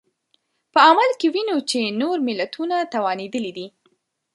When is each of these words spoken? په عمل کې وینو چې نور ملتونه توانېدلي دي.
په 0.73 0.79
عمل 0.89 1.09
کې 1.19 1.27
وینو 1.33 1.57
چې 1.69 1.97
نور 2.01 2.17
ملتونه 2.27 2.75
توانېدلي 2.93 3.51
دي. 3.57 3.67